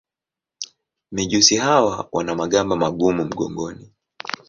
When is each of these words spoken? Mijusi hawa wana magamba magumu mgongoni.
Mijusi 1.11 1.55
hawa 1.57 2.09
wana 2.11 2.35
magamba 2.35 2.75
magumu 2.75 3.25
mgongoni. 3.25 3.91